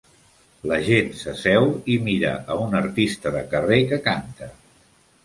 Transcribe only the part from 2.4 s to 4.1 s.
a un artista de carrer que